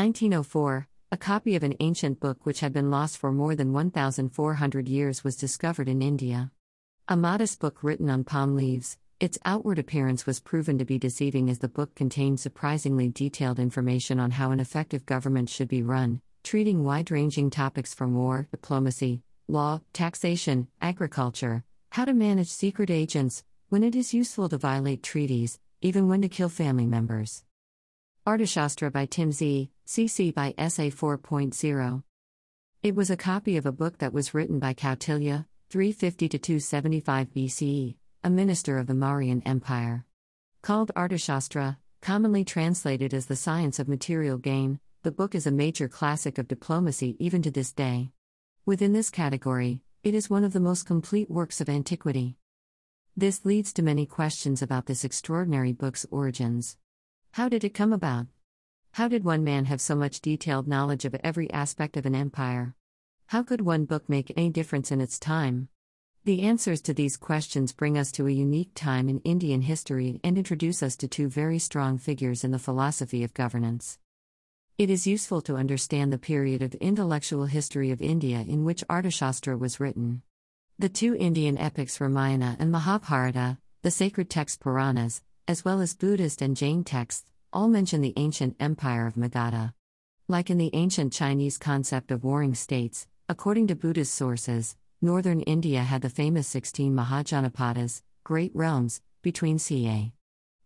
In 0.00 0.06
1904, 0.06 0.88
a 1.12 1.18
copy 1.18 1.56
of 1.56 1.62
an 1.62 1.74
ancient 1.78 2.20
book 2.20 2.46
which 2.46 2.60
had 2.60 2.72
been 2.72 2.90
lost 2.90 3.18
for 3.18 3.30
more 3.30 3.54
than 3.54 3.74
1,400 3.74 4.88
years 4.88 5.22
was 5.22 5.36
discovered 5.36 5.90
in 5.90 6.00
India. 6.00 6.50
A 7.08 7.18
modest 7.18 7.60
book 7.60 7.82
written 7.82 8.08
on 8.08 8.24
palm 8.24 8.56
leaves, 8.56 8.96
its 9.20 9.38
outward 9.44 9.78
appearance 9.78 10.24
was 10.24 10.40
proven 10.40 10.78
to 10.78 10.86
be 10.86 10.98
deceiving 10.98 11.50
as 11.50 11.58
the 11.58 11.68
book 11.68 11.94
contained 11.94 12.40
surprisingly 12.40 13.10
detailed 13.10 13.58
information 13.58 14.18
on 14.18 14.30
how 14.30 14.52
an 14.52 14.58
effective 14.58 15.04
government 15.04 15.50
should 15.50 15.68
be 15.68 15.82
run, 15.82 16.22
treating 16.44 16.82
wide 16.82 17.10
ranging 17.10 17.50
topics 17.50 17.92
from 17.92 18.14
war, 18.14 18.48
diplomacy, 18.50 19.20
law, 19.48 19.82
taxation, 19.92 20.68
agriculture, 20.80 21.62
how 21.90 22.06
to 22.06 22.14
manage 22.14 22.48
secret 22.48 22.88
agents, 22.88 23.44
when 23.68 23.84
it 23.84 23.94
is 23.94 24.14
useful 24.14 24.48
to 24.48 24.56
violate 24.56 25.02
treaties, 25.02 25.58
even 25.82 26.08
when 26.08 26.22
to 26.22 26.28
kill 26.30 26.48
family 26.48 26.86
members. 26.86 27.44
Arthashastra 28.26 28.92
by 28.92 29.06
Tim 29.06 29.32
Z, 29.32 29.70
CC 29.90 30.32
by 30.32 30.54
SA 30.56 30.84
4.0. 30.84 32.04
It 32.80 32.94
was 32.94 33.10
a 33.10 33.16
copy 33.16 33.56
of 33.56 33.66
a 33.66 33.72
book 33.72 33.98
that 33.98 34.12
was 34.12 34.32
written 34.32 34.60
by 34.60 34.72
Kautilya, 34.72 35.46
350 35.68 36.28
to 36.28 36.38
275 36.38 37.34
BCE, 37.34 37.96
a 38.22 38.30
minister 38.30 38.78
of 38.78 38.86
the 38.86 38.92
Mauryan 38.94 39.42
Empire. 39.44 40.06
Called 40.62 40.92
Arthashastra, 40.94 41.78
commonly 42.00 42.44
translated 42.44 43.12
as 43.12 43.26
the 43.26 43.34
science 43.34 43.80
of 43.80 43.88
material 43.88 44.38
gain, 44.38 44.78
the 45.02 45.10
book 45.10 45.34
is 45.34 45.44
a 45.44 45.50
major 45.50 45.88
classic 45.88 46.38
of 46.38 46.46
diplomacy 46.46 47.16
even 47.18 47.42
to 47.42 47.50
this 47.50 47.72
day. 47.72 48.12
Within 48.64 48.92
this 48.92 49.10
category, 49.10 49.80
it 50.04 50.14
is 50.14 50.30
one 50.30 50.44
of 50.44 50.52
the 50.52 50.60
most 50.60 50.86
complete 50.86 51.28
works 51.28 51.60
of 51.60 51.68
antiquity. 51.68 52.36
This 53.16 53.44
leads 53.44 53.72
to 53.72 53.82
many 53.82 54.06
questions 54.06 54.62
about 54.62 54.86
this 54.86 55.02
extraordinary 55.02 55.72
book's 55.72 56.06
origins. 56.12 56.76
How 57.32 57.48
did 57.48 57.64
it 57.64 57.74
come 57.74 57.92
about? 57.92 58.28
How 58.94 59.06
did 59.06 59.24
one 59.24 59.44
man 59.44 59.66
have 59.66 59.80
so 59.80 59.94
much 59.94 60.20
detailed 60.20 60.66
knowledge 60.66 61.04
of 61.04 61.14
every 61.22 61.50
aspect 61.52 61.96
of 61.96 62.06
an 62.06 62.14
empire? 62.14 62.74
How 63.26 63.44
could 63.44 63.60
one 63.60 63.84
book 63.84 64.08
make 64.08 64.32
any 64.36 64.50
difference 64.50 64.90
in 64.90 65.00
its 65.00 65.18
time? 65.18 65.68
The 66.24 66.42
answers 66.42 66.82
to 66.82 66.92
these 66.92 67.16
questions 67.16 67.72
bring 67.72 67.96
us 67.96 68.10
to 68.12 68.26
a 68.26 68.32
unique 68.32 68.72
time 68.74 69.08
in 69.08 69.20
Indian 69.20 69.62
history 69.62 70.20
and 70.24 70.36
introduce 70.36 70.82
us 70.82 70.96
to 70.96 71.08
two 71.08 71.28
very 71.28 71.60
strong 71.60 71.98
figures 71.98 72.42
in 72.42 72.50
the 72.50 72.58
philosophy 72.58 73.22
of 73.22 73.32
governance. 73.32 73.98
It 74.76 74.90
is 74.90 75.06
useful 75.06 75.40
to 75.42 75.56
understand 75.56 76.12
the 76.12 76.18
period 76.18 76.60
of 76.60 76.74
intellectual 76.74 77.46
history 77.46 77.92
of 77.92 78.02
India 78.02 78.40
in 78.40 78.64
which 78.64 78.84
Arthashastra 78.90 79.56
was 79.56 79.78
written. 79.78 80.22
The 80.80 80.88
two 80.88 81.14
Indian 81.14 81.56
epics 81.58 82.00
Ramayana 82.00 82.56
and 82.58 82.72
Mahabharata, 82.72 83.58
the 83.82 83.90
sacred 83.92 84.28
text 84.28 84.60
Puranas, 84.60 85.22
as 85.46 85.64
well 85.64 85.80
as 85.80 85.94
Buddhist 85.94 86.42
and 86.42 86.56
Jain 86.56 86.82
texts, 86.82 87.30
all 87.52 87.68
mention 87.68 88.00
the 88.00 88.12
ancient 88.16 88.56
empire 88.60 89.06
of 89.06 89.14
Magadha. 89.14 89.74
Like 90.28 90.50
in 90.50 90.58
the 90.58 90.70
ancient 90.72 91.12
Chinese 91.12 91.58
concept 91.58 92.10
of 92.10 92.22
warring 92.22 92.54
states, 92.54 93.06
according 93.28 93.66
to 93.68 93.74
Buddhist 93.74 94.14
sources, 94.14 94.76
Northern 95.02 95.40
India 95.40 95.82
had 95.82 96.02
the 96.02 96.10
famous 96.10 96.46
16 96.46 96.94
Mahajanapadas, 96.94 98.02
great 98.22 98.54
realms, 98.54 99.00
between 99.22 99.58
ca. 99.58 100.12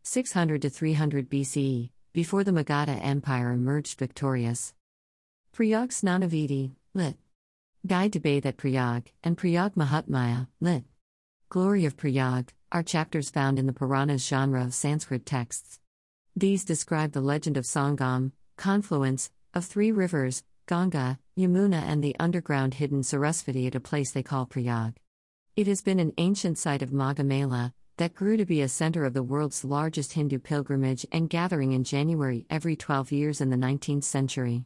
600 0.03 0.63
to 0.63 0.69
300 0.69 1.31
BCE, 1.31 1.91
before 2.13 2.45
the 2.45 2.51
Magadha 2.51 3.03
Empire 3.03 3.53
emerged 3.53 3.99
victorious. 3.99 4.75
Prayag 5.53 5.91
Snanavidi, 5.91 6.73
lit. 6.93 7.17
Guide 7.87 8.13
to 8.13 8.21
Bathe 8.21 8.47
at 8.47 8.57
Prayag, 8.57 9.13
and 9.23 9.39
Prayag 9.39 9.75
Mahatmya, 9.75 10.49
lit. 10.61 10.85
Glory 11.49 11.85
of 11.85 11.97
Prayag, 11.97 12.53
are 12.73 12.83
chapters 12.83 13.31
found 13.31 13.59
in 13.59 13.67
the 13.67 13.73
Puranas 13.73 14.27
genre 14.27 14.63
of 14.63 14.75
Sanskrit 14.75 15.25
texts. 15.25 15.79
These 16.37 16.65
describe 16.65 17.13
the 17.13 17.21
legend 17.21 17.57
of 17.57 17.65
Sangam, 17.65 18.33
confluence, 18.57 19.31
of 19.55 19.65
three 19.65 19.93
rivers, 19.93 20.43
Ganga, 20.67 21.21
Yamuna, 21.39 21.81
and 21.83 22.03
the 22.03 22.17
underground 22.19 22.75
hidden 22.75 23.03
Sarasvati 23.03 23.69
at 23.69 23.77
a 23.77 23.81
place 23.81 24.11
they 24.11 24.25
call 24.25 24.45
Prayag. 24.45 24.97
It 25.55 25.69
has 25.69 25.81
been 25.81 26.01
an 26.01 26.13
ancient 26.19 26.59
site 26.59 26.83
of 26.83 26.91
Magha 26.91 27.73
that 27.99 28.17
grew 28.17 28.37
to 28.37 28.45
be 28.45 28.63
a 28.63 28.69
center 28.69 29.05
of 29.05 29.15
the 29.15 29.23
world's 29.23 29.65
largest 29.65 30.15
Hindu 30.15 30.41
pilgrimage 30.41 31.07
and 31.13 31.31
gathering 31.31 31.71
in 31.71 31.85
January 31.85 32.47
every 32.51 32.75
12 32.75 33.13
years 33.13 33.41
in 33.41 33.51
the 33.51 33.57
19th 33.57 34.03
century. 34.03 34.65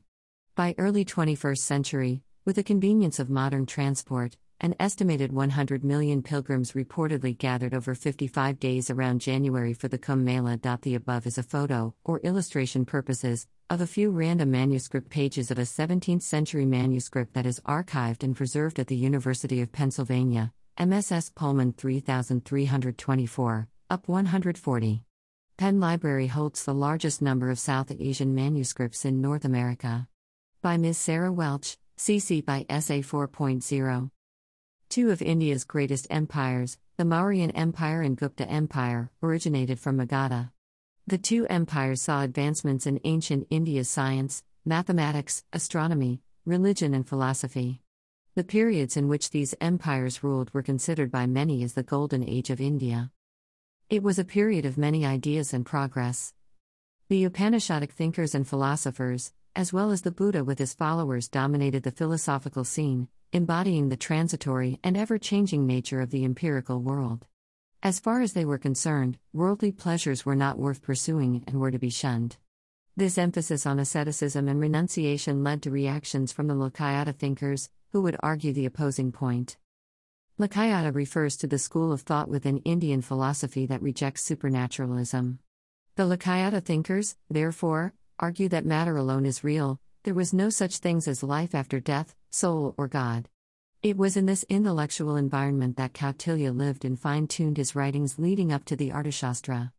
By 0.55 0.75
early 0.79 1.05
21st 1.05 1.59
century, 1.59 2.23
with 2.47 2.57
the 2.57 2.63
convenience 2.63 3.19
of 3.19 3.29
modern 3.29 3.67
transport, 3.67 4.39
an 4.61 4.75
estimated 4.81 5.33
100 5.33 5.85
million 5.85 6.23
pilgrims 6.23 6.73
reportedly 6.73 7.37
gathered 7.37 7.75
over 7.75 7.95
55 7.95 8.59
days 8.59 8.91
around 8.91 9.21
January 9.21 9.73
for 9.73 9.87
the 9.87 9.99
Kumbh 9.99 10.23
Mela. 10.23 10.59
The 10.83 10.97
above 10.97 11.27
is 11.27 11.39
a 11.39 11.43
photo, 11.43 11.95
or 12.05 12.19
illustration 12.21 12.85
purposes, 12.85 13.47
of 13.71 13.81
a 13.81 13.87
few 13.87 14.11
random 14.11 14.51
manuscript 14.51 15.11
pages 15.11 15.51
of 15.51 15.59
a 15.59 15.63
17th 15.63 16.23
century 16.23 16.65
manuscript 16.65 17.35
that 17.35 17.47
is 17.47 17.61
archived 17.61 18.23
and 18.25 18.35
preserved 18.35 18.81
at 18.81 18.89
the 18.89 18.97
University 18.97 19.61
of 19.61 19.71
Pennsylvania, 19.71 20.53
MSS 20.77 21.31
Pullman 21.31 21.73
3324, 21.75 23.69
up 23.91 24.09
140. 24.09 25.05
Penn 25.57 25.81
Library 25.81 26.29
holds 26.29 26.65
the 26.65 26.75
largest 26.75 27.23
number 27.23 27.51
of 27.51 27.59
South 27.59 27.93
Asian 27.99 28.35
manuscripts 28.35 29.05
in 29.05 29.21
North 29.21 29.45
America. 29.45 30.09
By 30.63 30.77
Ms. 30.77 30.99
Sarah 30.99 31.33
Welch, 31.33 31.77
CC 31.97 32.45
by 32.45 32.65
SA 32.69 33.03
4.0. 33.03 34.11
Two 34.89 35.11
of 35.11 35.21
India's 35.21 35.65
greatest 35.65 36.07
empires, 36.09 36.79
the 36.97 37.05
Mauryan 37.05 37.53
Empire 37.55 38.01
and 38.01 38.17
Gupta 38.17 38.49
Empire, 38.49 39.11
originated 39.23 39.79
from 39.79 39.99
Magadha. 39.99 40.51
The 41.07 41.19
two 41.19 41.47
empires 41.49 42.01
saw 42.01 42.23
advancements 42.23 42.87
in 42.87 42.99
ancient 43.05 43.47
India's 43.51 43.91
science, 43.91 44.43
mathematics, 44.65 45.45
astronomy, 45.53 46.23
religion, 46.47 46.95
and 46.95 47.07
philosophy. 47.07 47.83
The 48.35 48.45
periods 48.45 48.97
in 48.97 49.09
which 49.09 49.29
these 49.29 49.55
empires 49.61 50.25
ruled 50.25 50.55
were 50.55 50.63
considered 50.63 51.11
by 51.11 51.27
many 51.27 51.63
as 51.63 51.75
the 51.75 51.83
Golden 51.83 52.27
Age 52.27 52.49
of 52.49 52.59
India. 52.59 53.11
It 53.91 54.03
was 54.03 54.19
a 54.19 54.25
period 54.25 54.65
of 54.65 54.79
many 54.79 55.05
ideas 55.05 55.53
and 55.53 55.67
progress. 55.67 56.33
The 57.11 57.29
Upanishadic 57.29 57.91
thinkers 57.91 58.35
and 58.35 58.49
philosophers, 58.49 59.33
as 59.59 59.73
well 59.73 59.91
as 59.91 60.03
the 60.03 60.13
Buddha 60.13 60.45
with 60.45 60.61
his 60.61 60.73
followers, 60.73 61.27
dominated 61.27 61.83
the 61.83 61.91
philosophical 61.91 62.63
scene, 62.63 63.09
embodying 63.33 63.89
the 63.89 63.97
transitory 63.97 64.79
and 64.85 64.97
ever 64.97 65.19
changing 65.19 65.67
nature 65.67 66.01
of 66.01 66.11
the 66.11 66.25
empirical 66.25 66.81
world. 66.81 67.27
As 67.83 67.99
far 67.99 68.21
as 68.21 68.35
they 68.35 68.45
were 68.45 68.57
concerned, 68.57 69.19
worldly 69.33 69.73
pleasures 69.73 70.25
were 70.25 70.37
not 70.37 70.61
worth 70.61 70.81
pursuing 70.81 71.43
and 71.49 71.59
were 71.59 71.73
to 71.73 71.79
be 71.79 71.91
shunned. 71.91 72.37
This 72.97 73.19
emphasis 73.19 73.67
on 73.67 73.81
asceticism 73.81 74.47
and 74.47 74.61
renunciation 74.61 75.43
led 75.43 75.63
to 75.63 75.73
reactions 75.73 76.31
from 76.31 76.47
the 76.47 76.55
Lokayata 76.55 77.17
thinkers, 77.17 77.69
who 77.91 78.01
would 78.03 78.17
argue 78.21 78.53
the 78.53 78.65
opposing 78.67 79.11
point. 79.11 79.57
Lokayata 80.39 80.95
refers 80.95 81.37
to 81.37 81.49
the 81.49 81.59
school 81.59 81.91
of 81.91 82.03
thought 82.03 82.29
within 82.29 82.59
Indian 82.59 83.03
philosophy 83.03 83.67
that 83.67 83.83
rejects 83.83 84.23
supernaturalism. 84.23 85.41
The 85.97 86.05
Lokayata 86.05 86.65
thinkers, 86.65 87.17
therefore, 87.29 87.93
argue 88.19 88.49
that 88.49 88.67
matter 88.67 88.97
alone 88.97 89.25
is 89.25 89.45
real, 89.45 89.81
there 90.03 90.15
was 90.15 90.33
no 90.33 90.51
such 90.51 90.79
things 90.79 91.07
as 91.07 91.23
life 91.23 91.55
after 91.55 91.81
death, 91.81 92.15
soul, 92.31 92.75
or 92.77 92.89
God. 92.89 93.29
It 93.83 93.97
was 93.97 94.17
in 94.17 94.27
this 94.27 94.45
intellectual 94.49 95.17
environment 95.17 95.77
that 95.77 95.93
Kautilya 95.93 96.57
lived 96.57 96.85
and 96.85 96.99
fine 96.99 97.29
tuned 97.29 97.57
his 97.57 97.77
writings 97.77 98.19
leading 98.19 98.53
up 98.53 98.65
to 98.67 98.77
the 98.77 98.91
Arthashastra. 98.91 99.73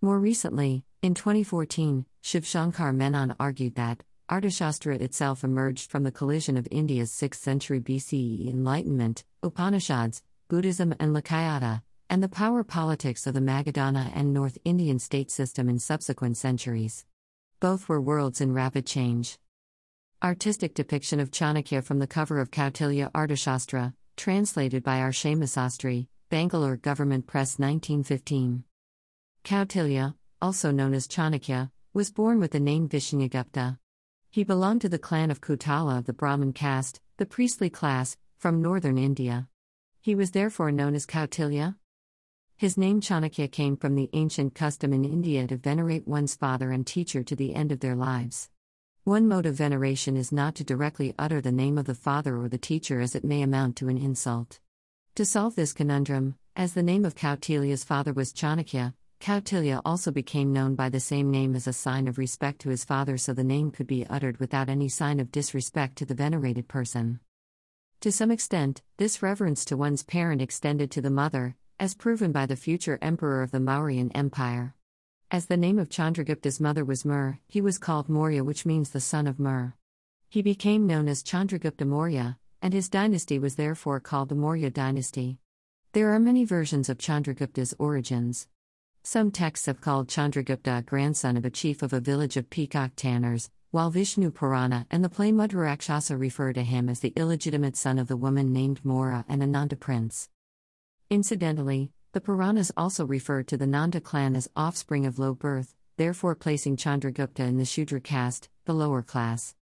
More 0.00 0.18
recently, 0.18 0.84
in 1.02 1.14
2014, 1.14 2.06
Shiv 2.22 2.46
Shankar 2.46 2.92
Menon 2.92 3.34
argued 3.38 3.74
that 3.74 4.02
Arthashastra 4.30 5.00
itself 5.00 5.44
emerged 5.44 5.90
from 5.90 6.04
the 6.04 6.10
collision 6.10 6.56
of 6.56 6.66
India's 6.70 7.12
6th 7.12 7.34
century 7.34 7.80
BCE 7.80 8.48
Enlightenment, 8.48 9.24
Upanishads, 9.42 10.22
Buddhism, 10.48 10.94
and 10.98 11.14
Lokayata, 11.14 11.82
and 12.08 12.22
the 12.22 12.28
power 12.28 12.64
politics 12.64 13.26
of 13.26 13.34
the 13.34 13.40
Magadhana 13.40 14.10
and 14.14 14.32
North 14.32 14.56
Indian 14.64 14.98
state 14.98 15.30
system 15.30 15.68
in 15.68 15.78
subsequent 15.78 16.38
centuries. 16.38 17.04
Both 17.62 17.88
were 17.88 18.00
worlds 18.00 18.40
in 18.40 18.52
rapid 18.52 18.86
change. 18.86 19.38
Artistic 20.20 20.74
depiction 20.74 21.20
of 21.20 21.30
Chanakya 21.30 21.84
from 21.84 22.00
the 22.00 22.08
cover 22.08 22.40
of 22.40 22.50
Kautilya 22.50 23.12
Arthashastra, 23.12 23.94
translated 24.16 24.82
by 24.82 24.98
R. 24.98 25.12
Shamasastry, 25.12 26.08
Bangalore 26.28 26.76
Government 26.76 27.28
Press 27.28 27.60
1915. 27.60 28.64
Kautilya, 29.44 30.16
also 30.40 30.72
known 30.72 30.92
as 30.92 31.06
Chanakya, 31.06 31.70
was 31.94 32.10
born 32.10 32.40
with 32.40 32.50
the 32.50 32.58
name 32.58 32.88
Vishnugupta. 32.88 33.78
He 34.28 34.42
belonged 34.42 34.80
to 34.80 34.88
the 34.88 34.98
clan 34.98 35.30
of 35.30 35.40
Kutala 35.40 35.98
of 35.98 36.06
the 36.06 36.12
Brahmin 36.12 36.54
caste, 36.54 37.00
the 37.18 37.26
priestly 37.26 37.70
class, 37.70 38.16
from 38.38 38.60
northern 38.60 38.98
India. 38.98 39.46
He 40.00 40.16
was 40.16 40.32
therefore 40.32 40.72
known 40.72 40.96
as 40.96 41.06
Kautilya. 41.06 41.76
His 42.62 42.76
name 42.76 43.00
Chanakya 43.00 43.50
came 43.50 43.76
from 43.76 43.96
the 43.96 44.08
ancient 44.12 44.54
custom 44.54 44.92
in 44.92 45.04
India 45.04 45.48
to 45.48 45.56
venerate 45.56 46.06
one's 46.06 46.36
father 46.36 46.70
and 46.70 46.86
teacher 46.86 47.24
to 47.24 47.34
the 47.34 47.56
end 47.56 47.72
of 47.72 47.80
their 47.80 47.96
lives. 47.96 48.50
One 49.02 49.26
mode 49.26 49.46
of 49.46 49.56
veneration 49.56 50.16
is 50.16 50.30
not 50.30 50.54
to 50.54 50.62
directly 50.62 51.12
utter 51.18 51.40
the 51.40 51.50
name 51.50 51.76
of 51.76 51.86
the 51.86 51.96
father 51.96 52.36
or 52.36 52.48
the 52.48 52.58
teacher 52.58 53.00
as 53.00 53.16
it 53.16 53.24
may 53.24 53.42
amount 53.42 53.74
to 53.78 53.88
an 53.88 53.98
insult. 53.98 54.60
To 55.16 55.24
solve 55.24 55.56
this 55.56 55.72
conundrum, 55.72 56.36
as 56.54 56.74
the 56.74 56.84
name 56.84 57.04
of 57.04 57.16
Kautilya's 57.16 57.82
father 57.82 58.12
was 58.12 58.32
Chanakya, 58.32 58.94
Kautilya 59.20 59.82
also 59.84 60.12
became 60.12 60.52
known 60.52 60.76
by 60.76 60.88
the 60.88 61.00
same 61.00 61.32
name 61.32 61.56
as 61.56 61.66
a 61.66 61.72
sign 61.72 62.06
of 62.06 62.16
respect 62.16 62.60
to 62.60 62.68
his 62.68 62.84
father, 62.84 63.18
so 63.18 63.32
the 63.32 63.42
name 63.42 63.72
could 63.72 63.88
be 63.88 64.06
uttered 64.06 64.38
without 64.38 64.68
any 64.68 64.88
sign 64.88 65.18
of 65.18 65.32
disrespect 65.32 65.96
to 65.96 66.06
the 66.06 66.14
venerated 66.14 66.68
person. 66.68 67.18
To 68.02 68.12
some 68.12 68.30
extent, 68.30 68.82
this 68.98 69.20
reverence 69.20 69.64
to 69.64 69.76
one's 69.76 70.04
parent 70.04 70.40
extended 70.40 70.92
to 70.92 71.00
the 71.00 71.10
mother, 71.10 71.56
as 71.78 71.94
proven 71.94 72.32
by 72.32 72.46
the 72.46 72.56
future 72.56 72.98
emperor 73.02 73.42
of 73.42 73.50
the 73.50 73.58
Mauryan 73.58 74.10
Empire. 74.14 74.74
As 75.30 75.46
the 75.46 75.56
name 75.56 75.78
of 75.78 75.88
Chandragupta's 75.88 76.60
mother 76.60 76.84
was 76.84 77.04
Mur, 77.04 77.38
he 77.48 77.60
was 77.60 77.78
called 77.78 78.08
Maurya, 78.08 78.44
which 78.44 78.66
means 78.66 78.90
the 78.90 79.00
son 79.00 79.26
of 79.26 79.38
Mur. 79.38 79.74
He 80.28 80.42
became 80.42 80.86
known 80.86 81.08
as 81.08 81.22
Chandragupta 81.22 81.86
Maurya, 81.86 82.38
and 82.60 82.72
his 82.72 82.88
dynasty 82.88 83.38
was 83.38 83.56
therefore 83.56 84.00
called 84.00 84.28
the 84.28 84.34
Maurya 84.34 84.70
dynasty. 84.70 85.38
There 85.92 86.12
are 86.12 86.18
many 86.18 86.44
versions 86.44 86.88
of 86.88 86.98
Chandragupta's 86.98 87.74
origins. 87.78 88.48
Some 89.02 89.30
texts 89.30 89.66
have 89.66 89.80
called 89.80 90.08
Chandragupta 90.08 90.78
a 90.78 90.82
grandson 90.82 91.36
of 91.36 91.44
a 91.44 91.50
chief 91.50 91.82
of 91.82 91.92
a 91.92 92.00
village 92.00 92.36
of 92.36 92.50
peacock 92.50 92.92
tanners, 92.94 93.50
while 93.72 93.90
Vishnu 93.90 94.30
Purana 94.30 94.86
and 94.90 95.02
the 95.02 95.08
play 95.08 95.32
Mudrarakshasa 95.32 96.18
refer 96.18 96.52
to 96.52 96.62
him 96.62 96.88
as 96.88 97.00
the 97.00 97.12
illegitimate 97.16 97.76
son 97.76 97.98
of 97.98 98.06
the 98.06 98.16
woman 98.16 98.52
named 98.52 98.84
Mora 98.84 99.24
and 99.28 99.42
a 99.42 99.46
Nanda 99.46 99.76
prince. 99.76 100.28
Incidentally, 101.12 101.92
the 102.12 102.22
Puranas 102.22 102.72
also 102.74 103.04
refer 103.04 103.42
to 103.42 103.58
the 103.58 103.66
Nanda 103.66 104.00
clan 104.00 104.34
as 104.34 104.48
offspring 104.56 105.04
of 105.04 105.18
low 105.18 105.34
birth, 105.34 105.74
therefore 105.98 106.34
placing 106.34 106.78
Chandragupta 106.78 107.40
in 107.40 107.58
the 107.58 107.66
Shudra 107.66 108.00
caste, 108.00 108.48
the 108.64 108.72
lower 108.72 109.02
class. 109.02 109.54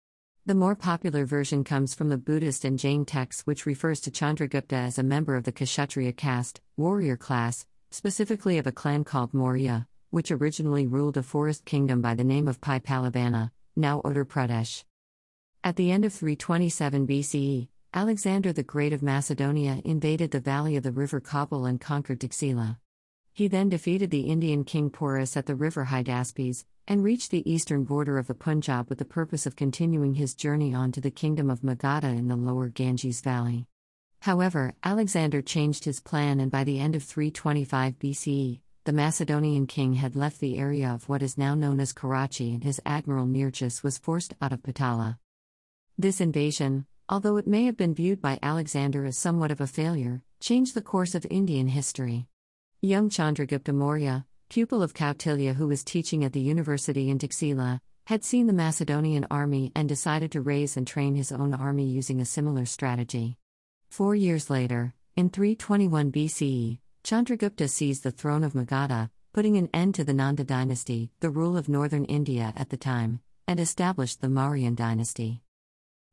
The 0.46 0.54
more 0.54 0.76
popular 0.76 1.26
version 1.26 1.64
comes 1.64 1.96
from 1.96 2.10
the 2.10 2.20
Buddhist 2.20 2.66
and 2.66 2.78
Jain 2.78 3.04
texts, 3.04 3.48
which 3.48 3.66
refers 3.66 4.00
to 4.02 4.12
Chandragupta 4.12 4.74
as 4.74 5.00
a 5.00 5.04
member 5.04 5.36
of 5.36 5.44
the 5.44 5.52
Kshatriya 5.52 6.14
caste, 6.14 6.62
warrior 6.78 7.18
class, 7.18 7.66
specifically 7.90 8.60
of 8.60 8.68
a 8.68 8.72
clan 8.72 9.04
called 9.04 9.34
Maurya, 9.34 9.88
which 10.12 10.30
originally 10.30 10.86
ruled 10.86 11.18
a 11.18 11.24
forest 11.24 11.66
kingdom 11.66 12.00
by 12.00 12.14
the 12.14 12.24
name 12.24 12.48
of 12.48 12.62
Pai 12.62 12.80
Palabana, 12.80 13.50
now 13.76 14.02
Uttar 14.06 14.24
Pradesh. 14.24 14.84
At 15.64 15.78
the 15.78 15.90
end 15.90 16.06
of 16.06 16.14
327 16.14 17.08
BCE, 17.08 17.70
Alexander 17.92 18.54
the 18.54 18.62
Great 18.62 18.94
of 18.94 19.02
Macedonia 19.02 19.82
invaded 19.84 20.30
the 20.30 20.40
valley 20.40 20.76
of 20.76 20.84
the 20.84 20.92
river 20.92 21.20
Kabul 21.20 21.66
and 21.66 21.82
conquered 21.82 22.20
Taxila. 22.20 22.78
He 23.34 23.48
then 23.48 23.68
defeated 23.68 24.12
the 24.12 24.30
Indian 24.30 24.64
king 24.64 24.92
Porus 24.92 25.36
at 25.36 25.48
the 25.48 25.56
river 25.56 25.86
Hydaspes, 25.86 26.66
and 26.88 27.04
reached 27.04 27.32
the 27.32 27.52
eastern 27.52 27.86
border 27.86 28.20
of 28.20 28.28
the 28.28 28.36
Punjab 28.36 28.90
with 28.90 29.00
the 29.00 29.06
purpose 29.06 29.48
of 29.48 29.56
continuing 29.56 30.14
his 30.14 30.36
journey 30.36 30.72
on 30.72 30.92
to 30.92 31.02
the 31.02 31.10
kingdom 31.10 31.50
of 31.50 31.62
Magadha 31.62 32.16
in 32.16 32.28
the 32.28 32.36
lower 32.36 32.70
Ganges 32.70 33.22
valley. 33.22 33.66
However, 34.20 34.76
Alexander 34.84 35.42
changed 35.42 35.86
his 35.86 36.00
plan, 36.00 36.40
and 36.40 36.52
by 36.52 36.64
the 36.64 36.80
end 36.80 36.96
of 36.96 37.02
325 37.02 37.98
BCE, 37.98 38.60
the 38.84 38.94
Macedonian 38.94 39.66
king 39.66 39.94
had 39.94 40.16
left 40.16 40.40
the 40.40 40.60
area 40.60 40.90
of 40.90 41.10
what 41.10 41.24
is 41.24 41.40
now 41.40 41.56
known 41.56 41.80
as 41.80 41.94
Karachi 41.94 42.54
and 42.54 42.64
his 42.64 42.80
admiral 42.86 43.26
Nearchus 43.26 43.82
was 43.82 43.98
forced 43.98 44.36
out 44.40 44.54
of 44.54 44.62
Patala. 44.62 45.18
This 45.98 46.22
invasion, 46.22 46.86
although 47.10 47.38
it 47.38 47.48
may 47.48 47.66
have 47.66 47.76
been 47.76 47.96
viewed 47.96 48.22
by 48.22 48.38
Alexander 48.44 49.04
as 49.04 49.18
somewhat 49.18 49.50
of 49.50 49.60
a 49.60 49.66
failure, 49.68 50.22
changed 50.40 50.76
the 50.76 50.82
course 50.82 51.16
of 51.16 51.26
Indian 51.32 51.68
history. 51.68 52.28
Young 52.82 53.10
Chandragupta 53.10 53.74
Maurya, 53.74 54.28
pupil 54.48 54.84
of 54.84 54.94
Kautilya 54.94 55.56
who 55.56 55.68
was 55.68 55.84
teaching 55.84 56.24
at 56.24 56.34
the 56.34 56.40
university 56.40 57.10
in 57.10 57.18
Taxila, 57.18 57.80
had 58.06 58.24
seen 58.24 58.46
the 58.46 58.54
Macedonian 58.54 59.26
army 59.32 59.72
and 59.76 59.90
decided 59.90 60.32
to 60.32 60.42
raise 60.42 60.78
and 60.78 60.86
train 60.86 61.16
his 61.16 61.32
own 61.32 61.54
army 61.54 61.86
using 61.86 62.22
a 62.22 62.26
similar 62.26 62.66
strategy. 62.66 63.38
Four 63.90 64.16
years 64.16 64.50
later, 64.50 64.94
in 65.16 65.30
321 65.30 66.12
BCE, 66.12 66.80
Chandragupta 67.04 67.68
seized 67.70 68.04
the 68.04 68.12
throne 68.12 68.44
of 68.44 68.54
Magadha, 68.54 69.10
putting 69.34 69.58
an 69.58 69.70
end 69.74 69.96
to 69.96 70.04
the 70.04 70.14
Nanda 70.14 70.44
dynasty, 70.44 71.12
the 71.22 71.30
rule 71.30 71.58
of 71.58 71.70
northern 71.70 72.06
India 72.06 72.54
at 72.56 72.70
the 72.70 72.78
time, 72.78 73.20
and 73.48 73.60
established 73.60 74.22
the 74.22 74.28
Mauryan 74.28 74.76
dynasty. 74.76 75.42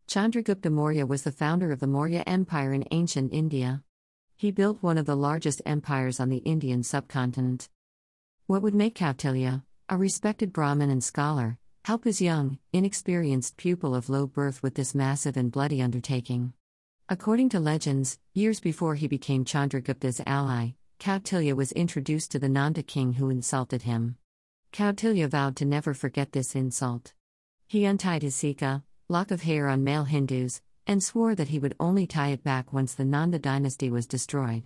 Chandragupta 0.08 0.70
Maurya 0.70 1.04
was 1.04 1.24
the 1.24 1.32
founder 1.32 1.72
of 1.72 1.80
the 1.80 1.86
Maurya 1.88 2.22
Empire 2.28 2.72
in 2.72 2.84
ancient 2.92 3.32
India. 3.32 3.82
He 4.36 4.52
built 4.52 4.80
one 4.80 4.98
of 4.98 5.06
the 5.06 5.16
largest 5.16 5.60
empires 5.66 6.20
on 6.20 6.28
the 6.28 6.36
Indian 6.38 6.84
subcontinent. 6.84 7.68
What 8.46 8.62
would 8.62 8.74
make 8.74 8.94
Kautilya, 8.94 9.64
a 9.88 9.96
respected 9.96 10.52
Brahmin 10.52 10.90
and 10.90 11.02
scholar, 11.02 11.58
help 11.84 12.04
his 12.04 12.20
young, 12.20 12.58
inexperienced 12.72 13.56
pupil 13.56 13.96
of 13.96 14.08
low 14.08 14.28
birth 14.28 14.62
with 14.62 14.76
this 14.76 14.94
massive 14.94 15.36
and 15.36 15.50
bloody 15.50 15.82
undertaking? 15.82 16.52
According 17.08 17.48
to 17.48 17.60
legends, 17.60 18.20
years 18.32 18.60
before 18.60 18.94
he 18.94 19.08
became 19.08 19.44
Chandragupta's 19.44 20.20
ally, 20.24 20.70
Kautilya 21.00 21.56
was 21.56 21.72
introduced 21.72 22.30
to 22.30 22.38
the 22.38 22.48
Nanda 22.48 22.84
king 22.84 23.14
who 23.14 23.28
insulted 23.28 23.82
him. 23.82 24.18
Kautilya 24.72 25.28
vowed 25.28 25.56
to 25.56 25.64
never 25.64 25.94
forget 25.94 26.30
this 26.30 26.54
insult. 26.54 27.12
He 27.66 27.84
untied 27.84 28.22
his 28.22 28.36
sikha, 28.36 28.84
lock 29.08 29.30
of 29.30 29.42
hair 29.42 29.68
on 29.68 29.84
male 29.84 30.04
Hindus, 30.04 30.60
and 30.86 31.02
swore 31.02 31.34
that 31.36 31.48
he 31.48 31.60
would 31.60 31.76
only 31.78 32.06
tie 32.06 32.30
it 32.30 32.42
back 32.42 32.72
once 32.72 32.94
the 32.94 33.04
Nanda 33.04 33.38
dynasty 33.38 33.88
was 33.88 34.06
destroyed. 34.06 34.64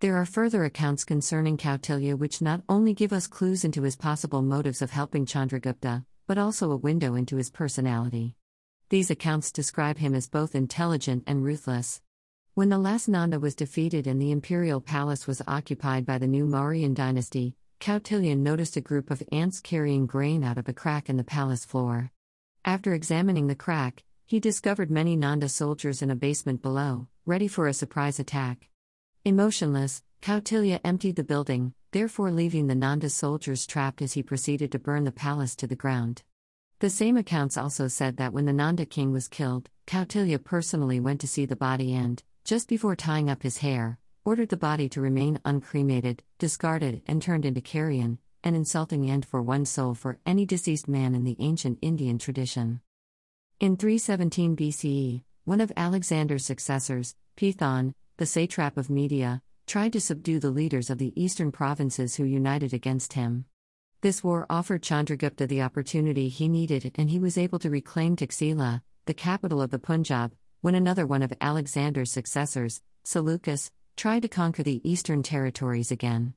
There 0.00 0.16
are 0.16 0.24
further 0.24 0.64
accounts 0.64 1.04
concerning 1.04 1.56
Kautilya 1.56 2.16
which 2.16 2.40
not 2.40 2.62
only 2.68 2.94
give 2.94 3.12
us 3.12 3.26
clues 3.26 3.64
into 3.64 3.82
his 3.82 3.96
possible 3.96 4.42
motives 4.42 4.80
of 4.80 4.92
helping 4.92 5.26
Chandragupta, 5.26 6.04
but 6.28 6.38
also 6.38 6.70
a 6.70 6.76
window 6.76 7.16
into 7.16 7.36
his 7.36 7.50
personality. 7.50 8.36
These 8.90 9.10
accounts 9.10 9.50
describe 9.50 9.98
him 9.98 10.14
as 10.14 10.28
both 10.28 10.54
intelligent 10.54 11.24
and 11.26 11.42
ruthless. 11.42 12.00
When 12.54 12.68
the 12.68 12.78
last 12.78 13.08
Nanda 13.08 13.40
was 13.40 13.56
defeated 13.56 14.06
and 14.06 14.22
the 14.22 14.30
imperial 14.30 14.80
palace 14.80 15.26
was 15.26 15.42
occupied 15.48 16.06
by 16.06 16.18
the 16.18 16.28
new 16.28 16.46
Mauryan 16.46 16.94
dynasty, 16.94 17.56
Kautilya 17.80 18.36
noticed 18.36 18.76
a 18.76 18.80
group 18.80 19.10
of 19.10 19.22
ants 19.32 19.60
carrying 19.60 20.06
grain 20.06 20.44
out 20.44 20.58
of 20.58 20.68
a 20.68 20.72
crack 20.72 21.08
in 21.08 21.16
the 21.16 21.24
palace 21.24 21.64
floor. 21.64 22.12
After 22.64 22.92
examining 22.92 23.46
the 23.46 23.54
crack, 23.54 24.04
he 24.26 24.40
discovered 24.40 24.90
many 24.90 25.16
Nanda 25.16 25.48
soldiers 25.48 26.02
in 26.02 26.10
a 26.10 26.16
basement 26.16 26.60
below, 26.60 27.08
ready 27.24 27.48
for 27.48 27.66
a 27.66 27.72
surprise 27.72 28.18
attack. 28.18 28.68
Emotionless, 29.24 30.02
Kautilya 30.20 30.80
emptied 30.84 31.16
the 31.16 31.24
building, 31.24 31.72
therefore 31.92 32.30
leaving 32.30 32.66
the 32.66 32.74
Nanda 32.74 33.08
soldiers 33.08 33.66
trapped 33.66 34.02
as 34.02 34.12
he 34.12 34.22
proceeded 34.22 34.72
to 34.72 34.78
burn 34.78 35.04
the 35.04 35.12
palace 35.12 35.56
to 35.56 35.66
the 35.66 35.76
ground. 35.76 36.22
The 36.80 36.90
same 36.90 37.16
accounts 37.16 37.56
also 37.56 37.88
said 37.88 38.18
that 38.18 38.32
when 38.32 38.44
the 38.44 38.52
Nanda 38.52 38.84
king 38.86 39.12
was 39.12 39.28
killed, 39.28 39.70
Kautilya 39.86 40.38
personally 40.44 41.00
went 41.00 41.20
to 41.22 41.28
see 41.28 41.46
the 41.46 41.56
body 41.56 41.94
and, 41.94 42.22
just 42.44 42.68
before 42.68 42.96
tying 42.96 43.30
up 43.30 43.42
his 43.42 43.58
hair, 43.58 43.98
ordered 44.24 44.50
the 44.50 44.56
body 44.56 44.88
to 44.90 45.00
remain 45.00 45.40
uncremated, 45.44 46.22
discarded, 46.38 47.02
and 47.06 47.22
turned 47.22 47.46
into 47.46 47.60
carrion, 47.60 48.18
an 48.44 48.54
insulting 48.54 49.10
end 49.10 49.24
for 49.24 49.42
one's 49.42 49.70
soul 49.70 49.94
for 49.94 50.18
any 50.24 50.46
deceased 50.46 50.88
man 50.88 51.14
in 51.14 51.24
the 51.24 51.36
ancient 51.38 51.78
Indian 51.82 52.18
tradition. 52.18 52.80
In 53.60 53.76
317 53.76 54.56
BCE, 54.56 55.22
one 55.44 55.60
of 55.60 55.72
Alexander's 55.76 56.44
successors, 56.44 57.16
Pithon, 57.36 57.94
the 58.18 58.26
satrap 58.26 58.76
of 58.76 58.90
Media, 58.90 59.42
tried 59.66 59.92
to 59.92 60.00
subdue 60.00 60.38
the 60.40 60.50
leaders 60.50 60.90
of 60.90 60.98
the 60.98 61.12
eastern 61.20 61.52
provinces 61.52 62.16
who 62.16 62.24
united 62.24 62.72
against 62.72 63.14
him. 63.14 63.44
This 64.00 64.22
war 64.22 64.46
offered 64.48 64.82
Chandragupta 64.82 65.48
the 65.48 65.62
opportunity 65.62 66.28
he 66.28 66.48
needed 66.48 66.92
and 66.94 67.10
he 67.10 67.18
was 67.18 67.36
able 67.36 67.58
to 67.58 67.70
reclaim 67.70 68.14
Taxila, 68.14 68.82
the 69.06 69.14
capital 69.14 69.60
of 69.60 69.70
the 69.70 69.78
Punjab, 69.78 70.34
when 70.60 70.74
another 70.74 71.06
one 71.06 71.22
of 71.22 71.32
Alexander's 71.40 72.12
successors, 72.12 72.80
Seleucus, 73.04 73.70
tried 73.96 74.22
to 74.22 74.28
conquer 74.28 74.62
the 74.62 74.80
eastern 74.88 75.22
territories 75.22 75.90
again. 75.90 76.34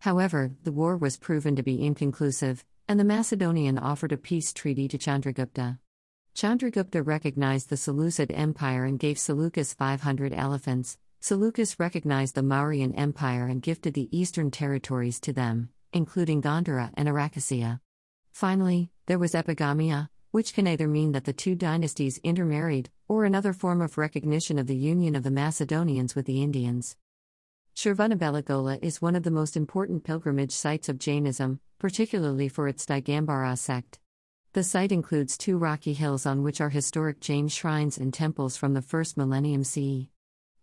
However, 0.00 0.52
the 0.62 0.72
war 0.72 0.96
was 0.96 1.16
proven 1.16 1.56
to 1.56 1.62
be 1.62 1.84
inconclusive, 1.84 2.64
and 2.86 2.98
the 2.98 3.04
Macedonian 3.04 3.78
offered 3.78 4.12
a 4.12 4.16
peace 4.16 4.52
treaty 4.52 4.88
to 4.88 4.98
Chandragupta. 4.98 5.78
Chandragupta 6.34 7.04
recognized 7.04 7.68
the 7.68 7.76
Seleucid 7.76 8.30
Empire 8.30 8.84
and 8.84 8.98
gave 8.98 9.18
Seleucus 9.18 9.74
500 9.74 10.32
elephants. 10.32 10.98
Seleucus 11.20 11.80
recognized 11.80 12.36
the 12.36 12.42
Mauryan 12.42 12.96
Empire 12.96 13.46
and 13.46 13.60
gifted 13.60 13.94
the 13.94 14.08
eastern 14.16 14.52
territories 14.52 15.18
to 15.18 15.32
them, 15.32 15.70
including 15.92 16.40
Gandhara 16.40 16.92
and 16.94 17.08
Arachosia. 17.08 17.80
Finally, 18.30 18.92
there 19.06 19.18
was 19.18 19.32
epigamia, 19.34 20.10
which 20.30 20.54
can 20.54 20.68
either 20.68 20.86
mean 20.86 21.10
that 21.10 21.24
the 21.24 21.32
two 21.32 21.56
dynasties 21.56 22.20
intermarried, 22.22 22.88
or 23.08 23.24
another 23.24 23.52
form 23.52 23.80
of 23.80 23.98
recognition 23.98 24.60
of 24.60 24.68
the 24.68 24.76
union 24.76 25.16
of 25.16 25.24
the 25.24 25.30
Macedonians 25.30 26.14
with 26.14 26.26
the 26.26 26.40
Indians. 26.40 26.96
Shravanabelagola 27.78 28.82
is 28.82 29.00
one 29.00 29.14
of 29.14 29.22
the 29.22 29.30
most 29.30 29.56
important 29.56 30.02
pilgrimage 30.02 30.50
sites 30.50 30.88
of 30.88 30.98
Jainism, 30.98 31.60
particularly 31.78 32.48
for 32.48 32.66
its 32.66 32.84
Digambara 32.84 33.56
sect. 33.56 34.00
The 34.52 34.64
site 34.64 34.90
includes 34.90 35.38
two 35.38 35.56
rocky 35.56 35.92
hills 35.92 36.26
on 36.26 36.42
which 36.42 36.60
are 36.60 36.70
historic 36.70 37.20
Jain 37.20 37.46
shrines 37.46 37.96
and 37.96 38.12
temples 38.12 38.56
from 38.56 38.74
the 38.74 38.82
first 38.82 39.16
millennium 39.16 39.62
CE. 39.62 40.08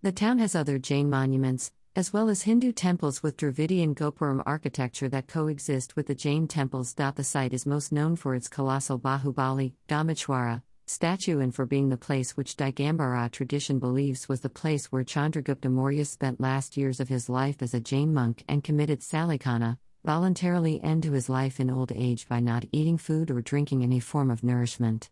The 0.02 0.12
town 0.12 0.40
has 0.40 0.56
other 0.56 0.78
Jain 0.78 1.10
monuments, 1.10 1.72
as 1.96 2.12
well 2.12 2.28
as 2.28 2.42
Hindu 2.42 2.74
temples 2.74 3.24
with 3.24 3.38
Dravidian 3.38 3.96
Gopuram 3.96 4.44
architecture 4.46 5.08
that 5.08 5.30
coexist 5.30 5.96
with 5.96 6.08
the 6.08 6.16
Jain 6.16 6.50
temples. 6.50 6.96
The 6.96 7.24
site 7.24 7.54
is 7.54 7.66
most 7.66 7.94
known 7.94 8.18
for 8.18 8.36
its 8.36 8.50
colossal 8.50 9.00
Bahubali, 9.00 9.72
Dhameshwara, 9.88 10.64
statue 10.88 11.40
and 11.40 11.54
for 11.54 11.66
being 11.66 11.90
the 11.90 11.98
place 11.98 12.38
which 12.38 12.58
Digambara 12.58 13.32
tradition 13.32 13.80
believes 13.80 14.30
was 14.30 14.42
the 14.42 14.50
place 14.50 14.92
where 14.92 15.04
Chandragupta 15.04 15.70
Maurya 15.70 16.06
spent 16.06 16.40
last 16.40 16.78
years 16.78 17.00
of 17.00 17.10
his 17.10 17.30
life 17.30 17.62
as 17.62 17.74
a 17.74 17.80
Jain 17.80 18.14
monk 18.14 18.44
and 18.48 18.64
committed 18.64 19.02
Sallekhana, 19.02 19.78
voluntarily 20.04 20.82
end 20.84 21.04
to 21.04 21.12
his 21.12 21.30
life 21.30 21.60
in 21.60 21.70
old 21.70 21.92
age 21.92 22.28
by 22.28 22.40
not 22.40 22.66
eating 22.72 22.98
food 22.98 23.32
or 23.32 23.42
drinking 23.42 23.84
any 23.84 24.00
form 24.00 24.30
of 24.30 24.44
nourishment. 24.44 25.10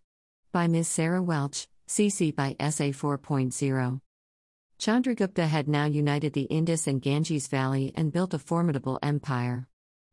By 0.51 0.67
Ms. 0.67 0.87
Sarah 0.87 1.23
Welch, 1.23 1.67
CC 1.87 2.35
by 2.35 2.55
SA 2.59 2.93
4.0. 2.93 3.99
Chandragupta 4.79 5.47
had 5.47 5.67
now 5.67 5.85
united 5.85 6.33
the 6.33 6.43
Indus 6.43 6.87
and 6.87 7.01
Ganges 7.01 7.47
Valley 7.47 7.91
and 7.95 8.11
built 8.11 8.33
a 8.33 8.39
formidable 8.39 8.99
empire. 9.01 9.67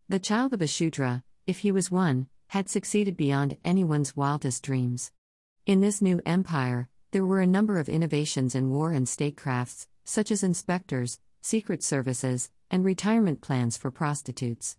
The 0.08 0.18
child 0.18 0.54
of 0.54 0.62
a 0.62 0.66
Shudra, 0.66 1.22
if 1.46 1.58
he 1.58 1.72
was 1.72 1.90
one, 1.90 2.28
had 2.48 2.68
succeeded 2.68 3.16
beyond 3.16 3.56
anyone's 3.64 4.16
wildest 4.16 4.62
dreams. 4.62 5.12
In 5.66 5.80
this 5.80 6.00
new 6.00 6.22
empire, 6.24 6.88
there 7.10 7.24
were 7.24 7.40
a 7.40 7.46
number 7.46 7.78
of 7.78 7.88
innovations 7.88 8.54
in 8.54 8.70
war 8.70 8.92
and 8.92 9.06
statecrafts, 9.06 9.86
such 10.04 10.30
as 10.30 10.42
inspectors, 10.42 11.18
secret 11.42 11.82
services, 11.82 12.50
and 12.70 12.82
retirement 12.82 13.42
plans 13.42 13.76
for 13.76 13.90
prostitutes. 13.90 14.78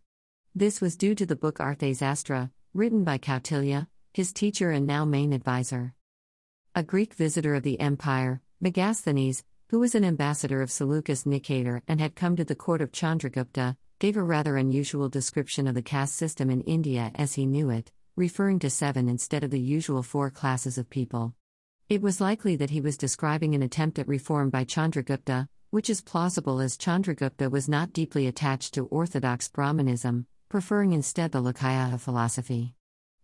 This 0.55 0.81
was 0.81 0.97
due 0.97 1.13
to 1.15 1.25
the 1.25 1.35
book 1.35 1.59
Arthashastra, 1.59 2.49
written 2.73 3.03
by 3.03 3.19
Kautilya, 3.19 3.87
his 4.13 4.33
teacher 4.33 4.71
and 4.71 4.87
now 4.87 5.05
main 5.05 5.33
advisor. 5.33 5.93
A 6.73 6.83
Greek 6.83 7.13
visitor 7.13 7.53
of 7.53 7.63
the 7.63 7.79
empire, 7.79 8.41
Megasthenes, 8.61 9.43
who 9.69 9.79
was 9.79 9.93
an 9.93 10.03
ambassador 10.03 10.63
of 10.63 10.71
Seleucus 10.71 11.25
Nicator 11.25 11.83
and 11.87 12.01
had 12.01 12.15
come 12.15 12.35
to 12.35 12.43
the 12.43 12.55
court 12.55 12.81
of 12.81 12.91
Chandragupta, 12.91 13.77
gave 13.99 14.17
a 14.17 14.23
rather 14.23 14.57
unusual 14.57 15.09
description 15.09 15.67
of 15.67 15.75
the 15.75 15.83
caste 15.83 16.15
system 16.15 16.49
in 16.49 16.61
India 16.61 17.11
as 17.13 17.35
he 17.35 17.45
knew 17.45 17.69
it, 17.69 17.91
referring 18.15 18.59
to 18.59 18.69
seven 18.69 19.07
instead 19.07 19.43
of 19.43 19.51
the 19.51 19.59
usual 19.59 20.03
four 20.03 20.29
classes 20.29 20.77
of 20.77 20.89
people. 20.89 21.33
It 21.89 22.01
was 22.01 22.21
likely 22.21 22.55
that 22.57 22.69
he 22.69 22.81
was 22.81 22.97
describing 22.97 23.55
an 23.55 23.61
attempt 23.61 23.99
at 23.99 24.07
reform 24.07 24.49
by 24.49 24.65
Chandragupta, 24.65 25.47
which 25.71 25.89
is 25.89 26.01
plausible 26.01 26.59
as 26.59 26.77
Chandragupta 26.77 27.49
was 27.49 27.69
not 27.69 27.93
deeply 27.93 28.27
attached 28.27 28.73
to 28.73 28.85
orthodox 28.87 29.47
Brahmanism, 29.47 30.25
preferring 30.49 30.93
instead 30.93 31.31
the 31.31 31.41
Lokaya 31.41 31.99
philosophy. 31.99 32.75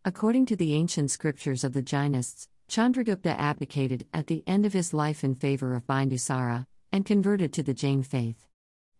According 0.06 0.46
to 0.48 0.56
the 0.56 0.74
ancient 0.74 1.12
scriptures 1.12 1.64
of 1.66 1.74
the 1.74 1.84
Jainists, 1.84 2.48
Chandragupta 2.70 3.38
abdicated 3.38 4.08
at 4.14 4.28
the 4.28 4.44
end 4.48 4.66
of 4.66 4.74
his 4.74 4.94
life 4.94 5.24
in 5.24 5.36
favor 5.36 5.76
of 5.76 5.86
Bindusara, 5.88 6.66
and 6.92 7.06
converted 7.06 7.52
to 7.54 7.64
the 7.64 7.74
Jain 7.74 8.04
faith. 8.04 8.48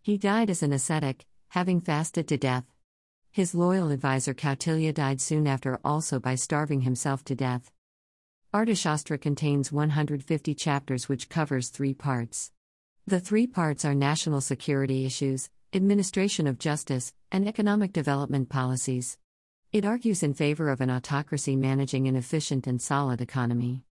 He 0.02 0.18
died 0.18 0.50
as 0.50 0.62
an 0.62 0.72
ascetic, 0.72 1.26
having 1.48 1.80
fasted 1.80 2.28
to 2.28 2.36
death. 2.36 2.64
His 3.30 3.54
loyal 3.54 3.90
advisor 3.90 4.34
Kautilya 4.34 4.92
died 4.92 5.20
soon 5.20 5.46
after 5.46 5.78
also 5.84 6.18
by 6.18 6.34
starving 6.34 6.80
himself 6.80 7.24
to 7.24 7.34
death. 7.34 7.70
Arthashastra 8.52 9.20
contains 9.20 9.70
150 9.70 10.54
chapters 10.54 11.08
which 11.08 11.28
covers 11.28 11.68
three 11.68 11.94
parts. 11.94 12.50
The 13.06 13.20
three 13.20 13.46
parts 13.46 13.84
are 13.84 13.94
national 13.94 14.40
security 14.40 15.04
issues, 15.04 15.50
administration 15.72 16.46
of 16.46 16.58
justice, 16.58 17.12
and 17.30 17.46
economic 17.46 17.92
development 17.92 18.48
policies. 18.48 19.18
It 19.72 19.84
argues 19.84 20.22
in 20.22 20.32
favor 20.32 20.70
of 20.70 20.80
an 20.80 20.90
autocracy 20.90 21.56
managing 21.56 22.08
an 22.08 22.16
efficient 22.16 22.66
and 22.66 22.80
solid 22.80 23.20
economy. 23.20 23.84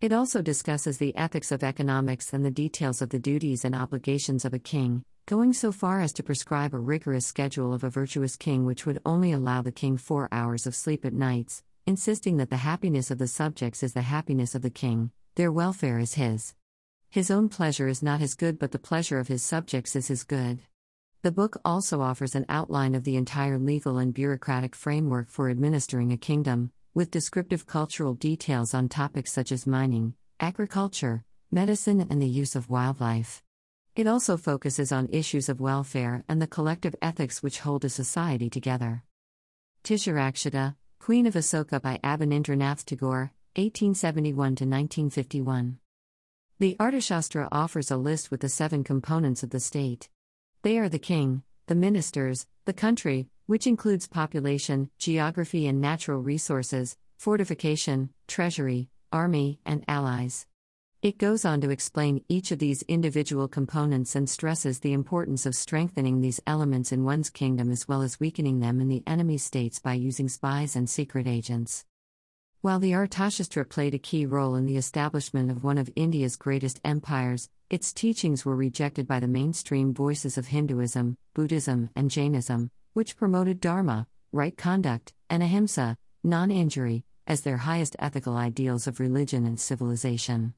It 0.00 0.14
also 0.14 0.40
discusses 0.40 0.96
the 0.96 1.14
ethics 1.14 1.52
of 1.52 1.62
economics 1.62 2.32
and 2.32 2.42
the 2.42 2.50
details 2.50 3.02
of 3.02 3.10
the 3.10 3.18
duties 3.18 3.66
and 3.66 3.74
obligations 3.74 4.46
of 4.46 4.54
a 4.54 4.58
king, 4.58 5.02
going 5.26 5.52
so 5.52 5.72
far 5.72 6.00
as 6.00 6.14
to 6.14 6.22
prescribe 6.22 6.72
a 6.72 6.78
rigorous 6.78 7.26
schedule 7.26 7.74
of 7.74 7.84
a 7.84 7.90
virtuous 7.90 8.34
king 8.34 8.64
which 8.64 8.86
would 8.86 9.02
only 9.04 9.30
allow 9.30 9.60
the 9.60 9.70
king 9.70 9.98
four 9.98 10.26
hours 10.32 10.66
of 10.66 10.74
sleep 10.74 11.04
at 11.04 11.12
nights, 11.12 11.62
insisting 11.86 12.38
that 12.38 12.48
the 12.48 12.56
happiness 12.56 13.10
of 13.10 13.18
the 13.18 13.26
subjects 13.26 13.82
is 13.82 13.92
the 13.92 14.00
happiness 14.00 14.54
of 14.54 14.62
the 14.62 14.70
king, 14.70 15.10
their 15.34 15.52
welfare 15.52 15.98
is 15.98 16.14
his. 16.14 16.54
His 17.10 17.30
own 17.30 17.50
pleasure 17.50 17.86
is 17.86 18.02
not 18.02 18.20
his 18.20 18.34
good, 18.34 18.58
but 18.58 18.72
the 18.72 18.78
pleasure 18.78 19.18
of 19.18 19.28
his 19.28 19.42
subjects 19.42 19.94
is 19.94 20.08
his 20.08 20.24
good. 20.24 20.60
The 21.20 21.30
book 21.30 21.60
also 21.62 22.00
offers 22.00 22.34
an 22.34 22.46
outline 22.48 22.94
of 22.94 23.04
the 23.04 23.16
entire 23.16 23.58
legal 23.58 23.98
and 23.98 24.14
bureaucratic 24.14 24.74
framework 24.74 25.28
for 25.28 25.50
administering 25.50 26.10
a 26.10 26.16
kingdom, 26.16 26.72
with 26.94 27.10
descriptive 27.10 27.66
cultural 27.66 28.14
details 28.14 28.74
on 28.74 28.88
topics 28.88 29.32
such 29.32 29.52
as 29.52 29.66
mining, 29.66 30.14
agriculture, 30.40 31.24
medicine, 31.50 32.06
and 32.10 32.20
the 32.20 32.28
use 32.28 32.56
of 32.56 32.68
wildlife. 32.68 33.42
It 33.94 34.06
also 34.06 34.36
focuses 34.36 34.92
on 34.92 35.08
issues 35.12 35.48
of 35.48 35.60
welfare 35.60 36.24
and 36.28 36.40
the 36.40 36.46
collective 36.46 36.94
ethics 37.02 37.42
which 37.42 37.60
hold 37.60 37.84
a 37.84 37.88
society 37.88 38.48
together. 38.48 39.04
Tishyarakshita, 39.84 40.76
Queen 40.98 41.26
of 41.26 41.34
Asoka 41.34 41.80
by 41.80 41.98
Abanindranath 42.02 42.84
Tagore, 42.84 43.32
1871 43.56 44.36
1951. 44.36 45.78
The 46.58 46.76
Arthashastra 46.78 47.48
offers 47.50 47.90
a 47.90 47.96
list 47.96 48.30
with 48.30 48.40
the 48.40 48.48
seven 48.48 48.84
components 48.84 49.42
of 49.42 49.50
the 49.50 49.60
state. 49.60 50.08
They 50.62 50.78
are 50.78 50.88
the 50.88 50.98
king, 50.98 51.42
the 51.66 51.74
ministers, 51.74 52.46
the 52.64 52.72
country, 52.72 53.28
which 53.50 53.66
includes 53.66 54.06
population, 54.06 54.88
geography, 54.96 55.66
and 55.66 55.80
natural 55.80 56.22
resources, 56.22 56.96
fortification, 57.16 58.08
treasury, 58.28 58.88
army, 59.10 59.58
and 59.66 59.84
allies. 59.88 60.46
It 61.02 61.18
goes 61.18 61.44
on 61.44 61.60
to 61.62 61.70
explain 61.70 62.24
each 62.28 62.52
of 62.52 62.60
these 62.60 62.82
individual 62.82 63.48
components 63.48 64.14
and 64.14 64.30
stresses 64.30 64.78
the 64.78 64.92
importance 64.92 65.46
of 65.46 65.56
strengthening 65.56 66.20
these 66.20 66.40
elements 66.46 66.92
in 66.92 67.02
one's 67.02 67.28
kingdom 67.28 67.72
as 67.72 67.88
well 67.88 68.02
as 68.02 68.20
weakening 68.20 68.60
them 68.60 68.80
in 68.80 68.86
the 68.86 69.02
enemy 69.04 69.36
states 69.36 69.80
by 69.80 69.94
using 69.94 70.28
spies 70.28 70.76
and 70.76 70.88
secret 70.88 71.26
agents. 71.26 71.84
While 72.60 72.78
the 72.78 72.92
Arthashastra 72.92 73.68
played 73.68 73.94
a 73.94 73.98
key 73.98 74.26
role 74.26 74.54
in 74.54 74.66
the 74.66 74.76
establishment 74.76 75.50
of 75.50 75.64
one 75.64 75.78
of 75.78 75.90
India's 75.96 76.36
greatest 76.36 76.80
empires, 76.84 77.48
its 77.68 77.92
teachings 77.92 78.44
were 78.44 78.54
rejected 78.54 79.08
by 79.08 79.18
the 79.18 79.26
mainstream 79.26 79.92
voices 79.92 80.38
of 80.38 80.46
Hinduism, 80.46 81.16
Buddhism, 81.34 81.90
and 81.96 82.12
Jainism, 82.12 82.70
which 82.92 83.16
promoted 83.16 83.60
Dharma, 83.60 84.06
right 84.32 84.56
conduct, 84.56 85.12
and 85.28 85.42
ahimsa, 85.42 85.96
non 86.22 86.50
injury, 86.50 87.04
as 87.26 87.42
their 87.42 87.58
highest 87.58 87.96
ethical 87.98 88.36
ideals 88.36 88.86
of 88.86 89.00
religion 89.00 89.46
and 89.46 89.58
civilization. 89.60 90.54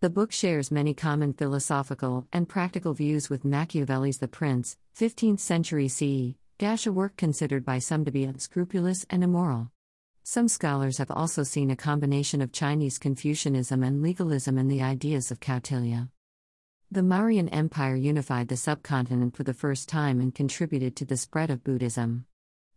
The 0.00 0.10
book 0.10 0.32
shares 0.32 0.70
many 0.70 0.94
common 0.94 1.32
philosophical 1.32 2.26
and 2.32 2.48
practical 2.48 2.94
views 2.94 3.28
with 3.28 3.44
Machiavelli's 3.44 4.18
The 4.18 4.28
Prince, 4.28 4.76
15th 4.98 5.40
century 5.40 5.88
CE, 5.88 6.36
dash 6.58 6.86
a 6.86 6.92
work 6.92 7.16
considered 7.16 7.64
by 7.64 7.78
some 7.78 8.04
to 8.04 8.10
be 8.10 8.24
unscrupulous 8.24 9.04
and 9.10 9.24
immoral. 9.24 9.70
Some 10.22 10.48
scholars 10.48 10.98
have 10.98 11.10
also 11.10 11.42
seen 11.42 11.70
a 11.70 11.76
combination 11.76 12.40
of 12.40 12.52
Chinese 12.52 12.98
Confucianism 12.98 13.82
and 13.82 14.02
legalism 14.02 14.58
in 14.58 14.68
the 14.68 14.82
ideas 14.82 15.30
of 15.30 15.40
Kautilya. 15.40 16.10
The 16.92 17.02
Mauryan 17.02 17.48
Empire 17.52 17.94
unified 17.94 18.48
the 18.48 18.56
subcontinent 18.56 19.36
for 19.36 19.44
the 19.44 19.54
first 19.54 19.88
time 19.88 20.20
and 20.20 20.34
contributed 20.34 20.96
to 20.96 21.04
the 21.04 21.16
spread 21.16 21.48
of 21.48 21.62
Buddhism. 21.62 22.24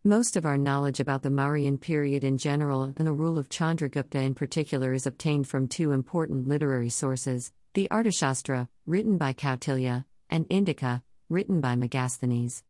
Most 0.04 0.36
of 0.38 0.46
our 0.46 0.56
knowledge 0.56 1.00
about 1.00 1.24
the 1.24 1.32
Mauryan 1.32 1.82
period 1.82 2.24
in 2.24 2.38
general 2.38 2.84
and 2.84 3.08
the 3.08 3.12
rule 3.12 3.40
of 3.40 3.50
Chandragupta 3.50 4.22
in 4.22 4.36
particular 4.36 4.94
is 4.94 5.08
obtained 5.08 5.48
from 5.48 5.68
two 5.68 5.94
important 5.94 6.48
literary 6.48 6.90
sources 6.90 7.52
the 7.74 7.88
Arthashastra, 7.90 8.68
written 8.86 9.18
by 9.18 9.34
Kautilya, 9.34 10.06
and 10.30 10.48
Indika, 10.48 11.02
written 11.28 11.60
by 11.60 11.76
Megasthenes. 11.76 12.62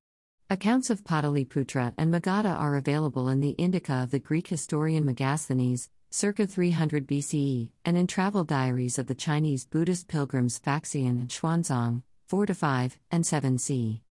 Accounts 0.50 0.90
of 0.90 1.04
Pataliputra 1.04 1.94
and 1.98 2.14
Magadha 2.14 2.58
are 2.58 2.78
available 2.78 3.28
in 3.28 3.42
the 3.42 3.56
Indica 3.58 3.96
of 3.96 4.12
the 4.12 4.20
Greek 4.20 4.48
historian 4.48 5.04
Megasthenes, 5.04 5.90
circa 6.14 6.46
300 6.46 7.08
BCE, 7.08 7.70
and 7.84 7.98
in 7.98 8.06
travel 8.06 8.44
diaries 8.44 9.00
of 9.00 9.08
the 9.08 9.16
Chinese 9.16 9.66
Buddhist 9.66 10.08
pilgrims 10.08 10.60
Faxian 10.60 11.18
and 11.20 11.30
Xuanzang, 11.30 12.04
4 12.28 12.46
to 12.46 12.54
5 12.54 13.00
and 13.10 13.26
7 13.26 13.58
c. 13.58 14.04